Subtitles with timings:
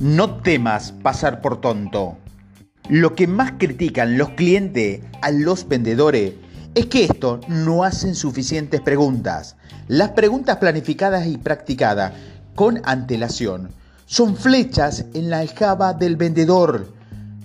[0.00, 2.18] No temas pasar por tonto.
[2.88, 6.34] Lo que más critican los clientes a los vendedores
[6.76, 9.56] es que estos no hacen suficientes preguntas.
[9.88, 12.12] Las preguntas planificadas y practicadas
[12.54, 13.70] con antelación
[14.06, 16.92] son flechas en la aljaba del vendedor.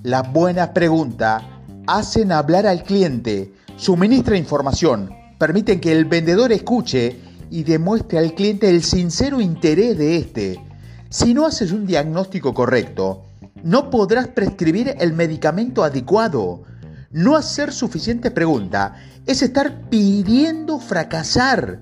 [0.03, 1.41] Las buenas preguntas
[1.87, 5.09] hacen hablar al cliente, suministran información,
[5.39, 10.72] permiten que el vendedor escuche y demuestre al cliente el sincero interés de éste.
[11.13, 13.21] Si no haces un diagnóstico correcto,
[13.63, 16.63] no podrás prescribir el medicamento adecuado.
[17.11, 18.95] No hacer suficiente pregunta
[19.27, 21.81] es estar pidiendo fracasar.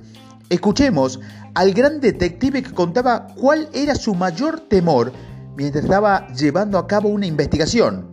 [0.49, 1.21] Escuchemos
[1.53, 5.13] al gran detective que contaba cuál era su mayor temor
[5.55, 8.11] mientras estaba llevando a cabo una investigación.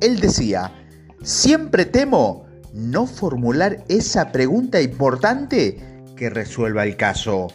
[0.00, 0.72] Él decía,
[1.22, 2.44] siempre temo
[2.74, 7.52] no formular esa pregunta importante que resuelva el caso.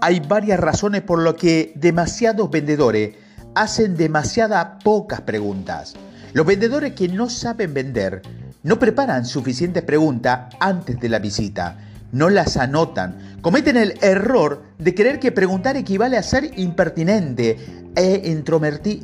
[0.00, 3.14] Hay varias razones por lo que demasiados vendedores
[3.54, 5.94] hacen demasiadas pocas preguntas.
[6.34, 8.20] Los vendedores que no saben vender
[8.62, 11.78] no preparan suficientes preguntas antes de la visita,
[12.12, 17.56] no las anotan, cometen el error de creer que preguntar equivale a ser impertinente
[17.94, 18.22] e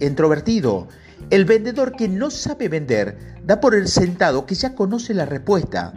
[0.00, 0.88] introvertido.
[1.30, 5.94] El vendedor que no sabe vender da por el sentado que ya conoce la respuesta.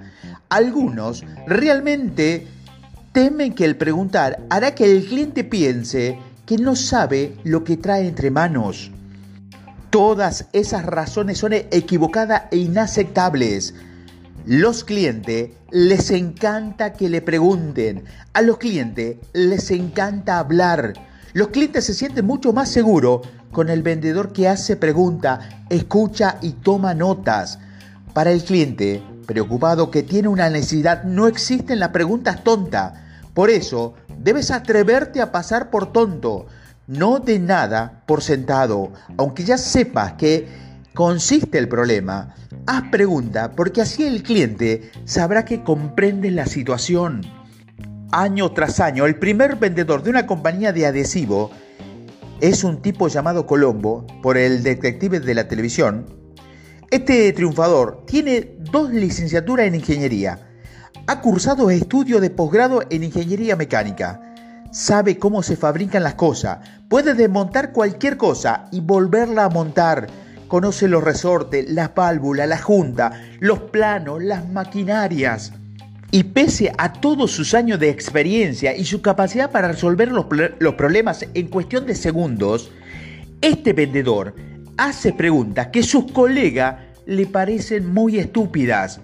[0.48, 2.48] Algunos realmente
[3.16, 8.10] temen que el preguntar hará que el cliente piense que no sabe lo que trae
[8.10, 8.92] entre manos.
[9.90, 13.74] Todas esas razones son equivocadas e inaceptables.
[14.46, 18.04] Los clientes les encanta que le pregunten.
[18.34, 20.92] A los clientes les encanta hablar.
[21.32, 26.52] Los clientes se sienten mucho más seguros con el vendedor que hace pregunta, escucha y
[26.52, 27.60] toma notas.
[28.14, 33.05] Para el cliente, preocupado que tiene una necesidad, no existen las preguntas tontas.
[33.36, 36.48] Por eso, debes atreverte a pasar por tonto.
[36.88, 40.48] No de nada por sentado, aunque ya sepas que
[40.94, 42.34] consiste el problema.
[42.66, 47.24] Haz pregunta porque así el cliente sabrá que comprendes la situación.
[48.14, 51.52] Año tras año, el primer vendedor de una compañía de adhesivo
[52.40, 56.06] es un tipo llamado Colombo por el detective de la televisión.
[56.90, 60.55] Este triunfador tiene dos licenciaturas en ingeniería
[61.08, 64.22] ha cursado estudios de posgrado en ingeniería mecánica.
[64.72, 66.60] Sabe cómo se fabrican las cosas.
[66.90, 70.08] Puede desmontar cualquier cosa y volverla a montar.
[70.48, 75.54] Conoce los resortes, las válvulas, la junta, los planos, las maquinarias.
[76.12, 80.26] Y pese a todos sus años de experiencia y su capacidad para resolver los,
[80.60, 82.72] los problemas en cuestión de segundos,
[83.42, 84.34] este vendedor
[84.78, 89.02] hace preguntas que sus colegas le parecen muy estúpidas.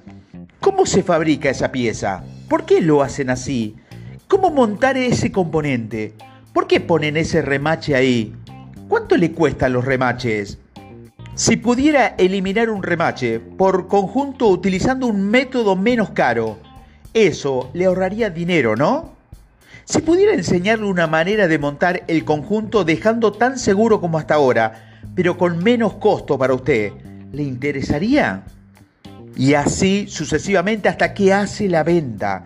[0.62, 2.24] ¿Cómo se fabrica esa pieza?
[2.48, 3.76] ¿Por qué lo hacen así?
[4.28, 6.14] ¿Cómo montar ese componente?
[6.54, 8.36] ¿Por qué ponen ese remache ahí?
[8.88, 10.60] ¿Cuánto le cuestan los remaches?
[11.34, 16.60] Si pudiera eliminar un remache por conjunto utilizando un método menos caro,
[17.12, 19.16] eso le ahorraría dinero, ¿no?
[19.86, 25.00] Si pudiera enseñarle una manera de montar el conjunto dejando tan seguro como hasta ahora,
[25.16, 26.94] pero con menos costo para usted,
[27.32, 28.44] ¿le interesaría?
[29.36, 32.44] Y así sucesivamente hasta que hace la venta.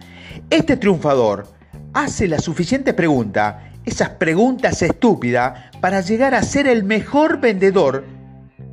[0.49, 1.47] Este triunfador
[1.93, 8.05] hace la suficiente pregunta, esas preguntas estúpidas, para llegar a ser el mejor vendedor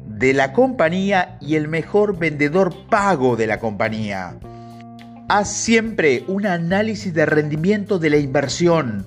[0.06, 4.36] de la compañía y el mejor vendedor pago de la compañía.
[5.28, 9.06] Haz siempre un análisis de rendimiento de la inversión.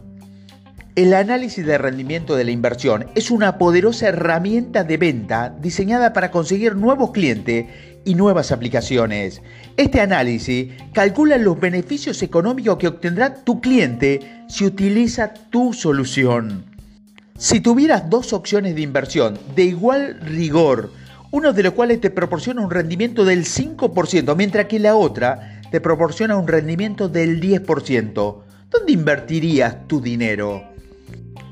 [0.96, 6.32] El análisis de rendimiento de la inversión es una poderosa herramienta de venta diseñada para
[6.32, 7.66] conseguir nuevos clientes
[8.06, 9.42] y nuevas aplicaciones.
[9.76, 16.64] Este análisis calcula los beneficios económicos que obtendrá tu cliente si utiliza tu solución.
[17.38, 20.92] Si tuvieras dos opciones de inversión de igual rigor,
[21.32, 25.82] uno de los cuales te proporciona un rendimiento del 5%, mientras que la otra te
[25.82, 28.38] proporciona un rendimiento del 10%,
[28.70, 30.64] ¿dónde invertirías tu dinero?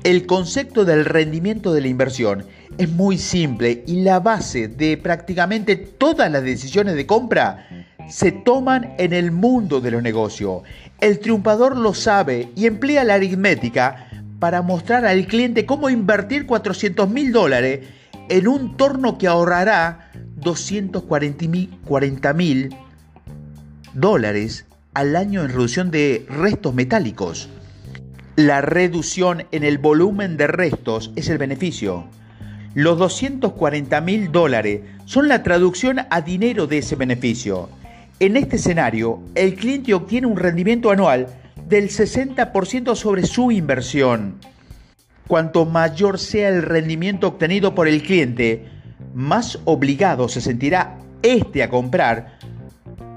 [0.04, 2.46] El concepto del rendimiento de la inversión
[2.78, 8.94] es muy simple y la base de prácticamente todas las decisiones de compra se toman
[8.98, 10.62] en el mundo de los negocios.
[11.00, 17.08] El triunfador lo sabe y emplea la aritmética para mostrar al cliente cómo invertir 400
[17.08, 17.80] mil dólares
[18.28, 22.76] en un torno que ahorrará 240 mil
[23.94, 27.48] dólares al año en reducción de restos metálicos.
[28.36, 32.08] La reducción en el volumen de restos es el beneficio.
[32.74, 37.68] Los 240 mil dólares son la traducción a dinero de ese beneficio.
[38.18, 41.28] En este escenario, el cliente obtiene un rendimiento anual
[41.68, 44.40] del 60% sobre su inversión.
[45.28, 48.66] Cuanto mayor sea el rendimiento obtenido por el cliente,
[49.14, 52.38] más obligado se sentirá este a comprar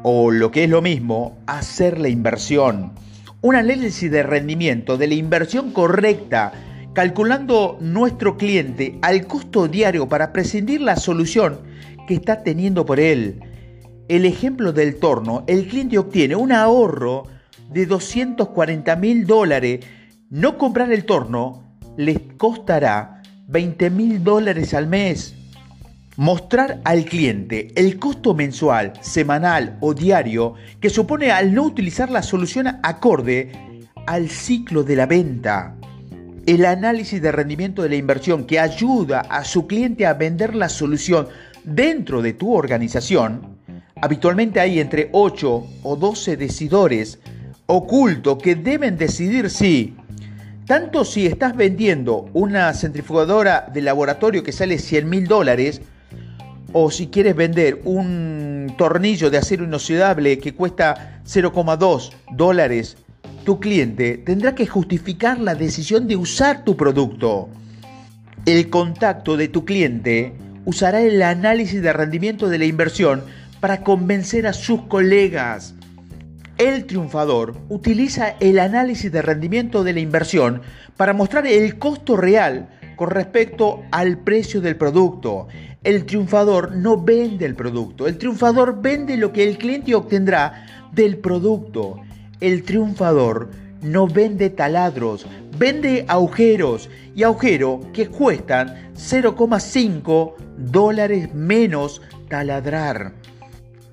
[0.03, 2.93] o lo que es lo mismo, hacer la inversión.
[3.41, 6.53] Un análisis de rendimiento de la inversión correcta,
[6.97, 11.59] calculando nuestro cliente al costo diario para prescindir la solución
[12.07, 13.39] que está teniendo por él.
[14.07, 17.27] El ejemplo del torno, el cliente obtiene un ahorro
[17.69, 19.85] de 240 mil dólares.
[20.31, 25.35] No comprar el torno les costará 20 mil dólares al mes.
[26.15, 32.23] Mostrar al cliente el costo mensual, semanal o diario que supone al no utilizar la
[32.23, 33.51] solución acorde
[34.07, 35.76] al ciclo de la venta.
[36.47, 40.69] El análisis de rendimiento de la inversión que ayuda a su cliente a vender la
[40.69, 41.27] solución
[41.65, 43.57] dentro de tu organización.
[44.01, 47.19] Habitualmente hay entre 8 o 12 decidores
[47.65, 49.97] ocultos que deben decidir si
[50.65, 55.81] tanto si estás vendiendo una centrifugadora de laboratorio que sale 100 mil dólares,
[56.71, 62.95] o si quieres vender un tornillo de acero inoxidable que cuesta 0,2 dólares,
[63.47, 67.47] tu cliente tendrá que justificar la decisión de usar tu producto.
[68.45, 70.33] El contacto de tu cliente
[70.65, 73.23] usará el análisis de rendimiento de la inversión
[73.61, 75.75] para convencer a sus colegas
[76.57, 80.61] el triunfador utiliza el análisis de rendimiento de la inversión
[80.97, 85.47] para mostrar el costo real con respecto al precio del producto.
[85.83, 91.17] El triunfador no vende el producto, el triunfador vende lo que el cliente obtendrá del
[91.17, 92.01] producto.
[92.39, 93.49] El triunfador
[93.81, 95.25] no vende taladros,
[95.57, 103.13] vende agujeros y agujeros que cuestan 0,5 dólares menos taladrar.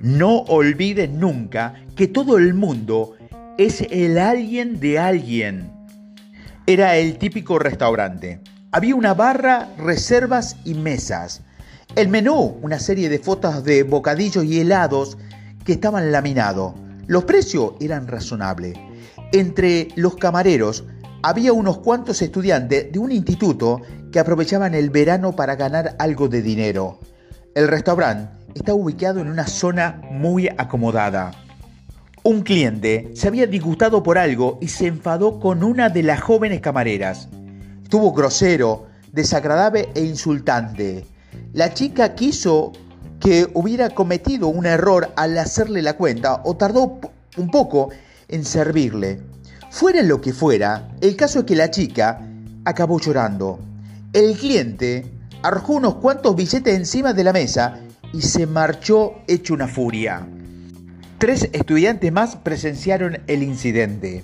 [0.00, 3.16] No olvides nunca que todo el mundo
[3.56, 5.70] es el alguien de alguien.
[6.66, 8.40] Era el típico restaurante.
[8.72, 11.42] Había una barra, reservas y mesas.
[11.94, 15.16] El menú, una serie de fotos de bocadillos y helados
[15.64, 16.74] que estaban laminados.
[17.06, 18.74] Los precios eran razonables.
[19.32, 20.84] Entre los camareros
[21.22, 23.80] había unos cuantos estudiantes de un instituto
[24.12, 27.00] que aprovechaban el verano para ganar algo de dinero.
[27.54, 31.32] El restaurante está ubicado en una zona muy acomodada.
[32.22, 36.60] Un cliente se había disgustado por algo y se enfadó con una de las jóvenes
[36.60, 37.28] camareras.
[37.82, 41.06] Estuvo grosero, desagradable e insultante.
[41.52, 42.72] La chica quiso
[43.24, 47.00] que hubiera cometido un error al hacerle la cuenta o tardó
[47.38, 47.88] un poco
[48.28, 49.18] en servirle.
[49.70, 52.20] Fuera lo que fuera, el caso es que la chica
[52.66, 53.60] acabó llorando.
[54.12, 55.06] El cliente
[55.42, 57.80] arrojó unos cuantos billetes encima de la mesa
[58.12, 60.28] y se marchó hecho una furia.
[61.16, 64.22] Tres estudiantes más presenciaron el incidente.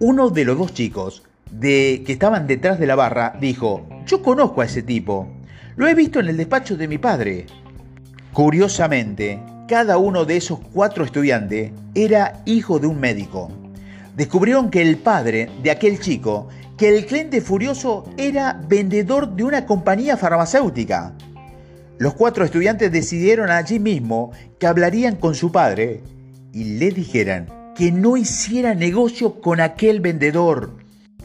[0.00, 1.22] Uno de los dos chicos
[1.52, 5.28] de, que estaban detrás de la barra dijo, yo conozco a ese tipo,
[5.76, 7.46] lo he visto en el despacho de mi padre.
[8.36, 13.50] Curiosamente, cada uno de esos cuatro estudiantes era hijo de un médico.
[14.14, 19.64] Descubrieron que el padre de aquel chico, que el cliente furioso era vendedor de una
[19.64, 21.14] compañía farmacéutica.
[21.96, 26.02] Los cuatro estudiantes decidieron allí mismo que hablarían con su padre
[26.52, 30.76] y le dijeran que no hiciera negocio con aquel vendedor.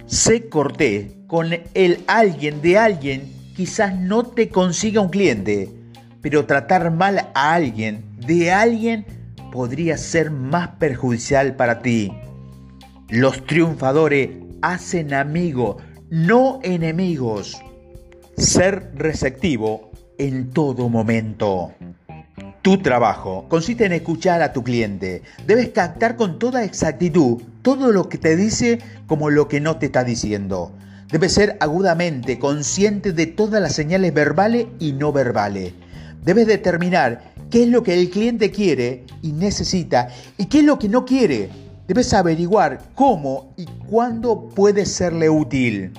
[0.06, 5.81] Sé corté con el alguien de alguien quizás no te consiga un cliente,
[6.22, 9.06] pero tratar mal a alguien de alguien
[9.52, 12.12] podría ser más perjudicial para ti.
[13.10, 14.30] Los triunfadores
[14.62, 15.78] hacen amigos,
[16.10, 17.62] no enemigos.
[18.38, 21.74] Ser receptivo en todo momento.
[22.62, 25.24] Tu trabajo consiste en escuchar a tu cliente.
[25.48, 29.88] Debes captar con toda exactitud todo lo que te dice como lo que no te
[29.88, 30.72] está diciendo.
[31.12, 35.74] Debes ser agudamente consciente de todas las señales verbales y no verbales.
[36.24, 40.78] Debes determinar qué es lo que el cliente quiere y necesita y qué es lo
[40.78, 41.50] que no quiere.
[41.88, 45.92] Debes averiguar cómo y cuándo puede serle útil.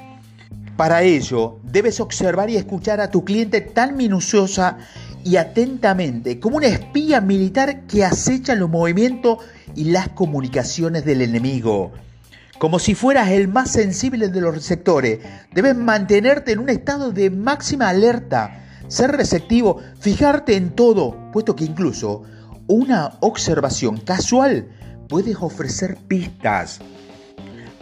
[0.77, 4.79] Para ello, debes observar y escuchar a tu cliente tan minuciosa
[5.25, 9.39] y atentamente como una espía militar que acecha los movimientos
[9.75, 11.93] y las comunicaciones del enemigo.
[12.59, 15.19] Como si fueras el más sensible de los receptores,
[15.53, 18.62] debes mantenerte en un estado de máxima alerta,
[18.93, 22.23] ser receptivo, fijarte en todo, puesto que incluso
[22.67, 24.69] una observación casual
[25.09, 26.81] puede ofrecer pistas.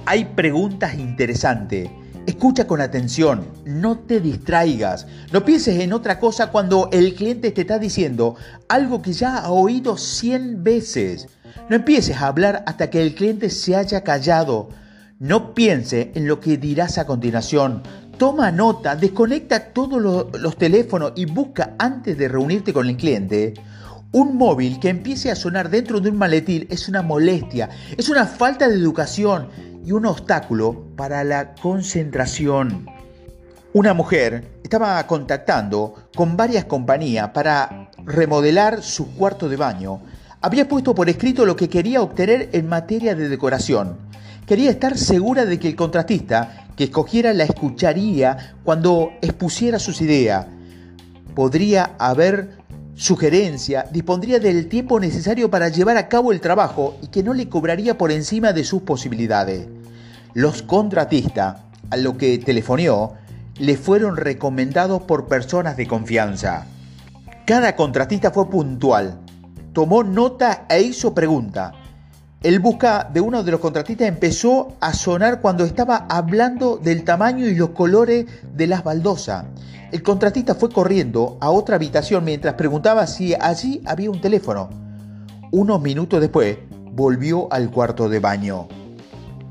[0.07, 1.91] Hay preguntas interesantes
[2.27, 7.63] Escucha con atención, no te distraigas, no pienses en otra cosa cuando el cliente te
[7.63, 8.37] está diciendo
[8.69, 11.29] algo que ya ha oído 100 veces.
[11.69, 14.69] No empieces a hablar hasta que el cliente se haya callado.
[15.19, 17.83] No piense en lo que dirás a continuación.
[18.21, 23.55] Toma nota, desconecta todos los teléfonos y busca antes de reunirte con el cliente,
[24.13, 28.27] un móvil que empiece a sonar dentro de un maletín es una molestia, es una
[28.27, 29.49] falta de educación
[29.87, 32.85] y un obstáculo para la concentración.
[33.73, 40.03] Una mujer estaba contactando con varias compañías para remodelar su cuarto de baño.
[40.43, 44.10] Había puesto por escrito lo que quería obtener en materia de decoración.
[44.51, 50.45] Quería estar segura de que el contratista que escogiera la escucharía cuando expusiera sus ideas.
[51.37, 52.59] Podría haber
[52.97, 57.49] sugerencia, dispondría del tiempo necesario para llevar a cabo el trabajo y que no le
[57.49, 59.69] cobraría por encima de sus posibilidades.
[60.35, 63.13] Los contratistas, a lo que telefoneó,
[63.57, 66.67] le fueron recomendados por personas de confianza.
[67.47, 69.21] Cada contratista fue puntual,
[69.73, 71.80] tomó nota e hizo pregunta.
[72.43, 77.47] El busca de uno de los contratistas empezó a sonar cuando estaba hablando del tamaño
[77.47, 79.45] y los colores de las baldosas.
[79.93, 84.71] El contratista fue corriendo a otra habitación mientras preguntaba si allí había un teléfono.
[85.51, 86.57] Unos minutos después
[86.93, 88.69] volvió al cuarto de baño.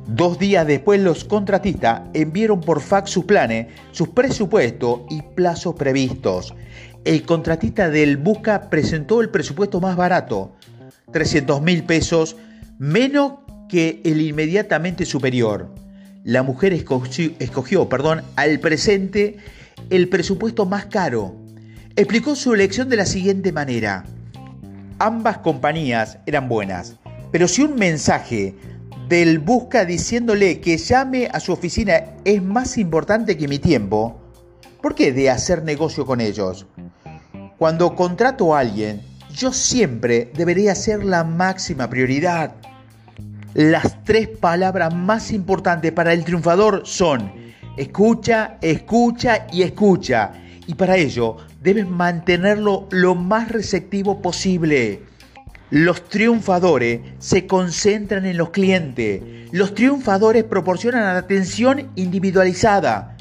[0.07, 6.55] Dos días después los contratistas enviaron por fax sus planes, sus presupuestos y plazos previstos.
[7.05, 10.53] El contratista del Busca presentó el presupuesto más barato,
[11.11, 12.35] 300 mil pesos,
[12.79, 13.33] menos
[13.67, 15.69] que el inmediatamente superior.
[16.23, 19.37] La mujer escogió, perdón, al presente
[19.89, 21.35] el presupuesto más caro.
[21.95, 24.05] Explicó su elección de la siguiente manera.
[24.97, 26.95] Ambas compañías eran buenas,
[27.31, 28.55] pero si un mensaje
[29.09, 34.21] del busca diciéndole que llame a su oficina es más importante que mi tiempo,
[34.81, 36.65] ¿por qué de hacer negocio con ellos?
[37.57, 39.01] Cuando contrato a alguien,
[39.33, 42.55] yo siempre debería ser la máxima prioridad.
[43.55, 47.31] Las tres palabras más importantes para el triunfador son
[47.77, 50.33] escucha, escucha y escucha.
[50.67, 55.01] Y para ello debes mantenerlo lo más receptivo posible.
[55.71, 59.21] Los triunfadores se concentran en los clientes.
[59.51, 63.17] Los triunfadores proporcionan atención individualizada.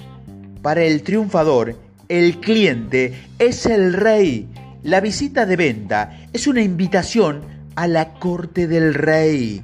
[0.60, 1.76] Para el triunfador,
[2.08, 4.46] el cliente es el rey.
[4.82, 7.40] La visita de venta es una invitación
[7.76, 9.62] a la corte del rey.